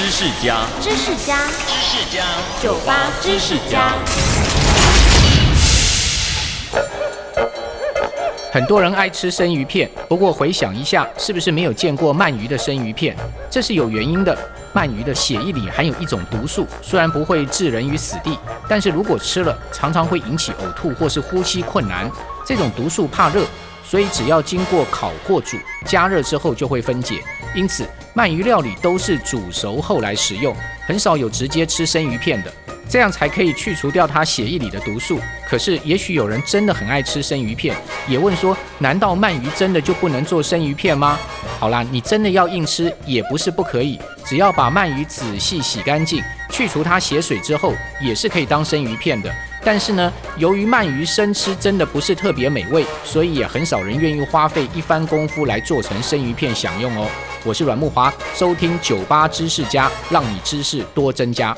[0.00, 1.36] 知识家，知识家，
[1.66, 2.24] 知识家，
[2.62, 3.92] 酒吧知识家。
[8.50, 13.14] 很多人爱吃生鱼片，不过回想一下，是不是没有见过鳗鱼的生鱼片？
[13.50, 14.34] 这是有原因的。
[14.72, 22.10] 鳗鱼的血液里含有一种毒素，虽然不会置人于死地，但是如果吃了，常常会引起呕吐或是呼吸困难。
[22.46, 23.44] 这种毒素怕热，
[23.90, 27.20] 所以只要经过烤或煮，加热之后就会分解。
[27.56, 27.84] 因此，
[28.14, 30.54] 鳗鱼料理都是煮熟后来食用，
[30.86, 32.54] 很少有直接吃生鱼片的。
[32.88, 35.18] 这样才可以去除掉它血液里的毒素。
[35.48, 41.18] 可是，也许有人真的很爱吃生鱼片，也问说：难道鳗鱼真的就不能做生鱼片吗？
[41.58, 43.98] 好啦，你真的要硬吃也不是不可以，
[44.30, 49.34] 只要把鳗鱼仔细洗干净，去除它血水之后，也是可以当生鱼片的。
[49.64, 57.08] 但是呢，由于鳗鱼生吃真的不是特别美味，所以也很少人愿意花费一番功夫来做成生鱼片享用哦。
[57.42, 61.52] 我是阮木华，收听酒吧知识家，让你知识多增加。